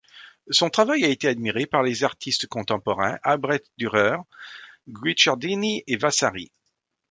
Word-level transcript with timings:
Son 0.49 0.71
travail 0.71 1.05
a 1.05 1.09
été 1.09 1.27
admiré 1.27 1.67
par 1.67 1.83
les 1.83 2.03
artistes 2.03 2.47
contemporains 2.47 3.19
Albrecht 3.21 3.67
Dürer, 3.77 4.17
Guicciardini 4.87 5.83
et 5.85 5.95
Vasari. 5.95 6.51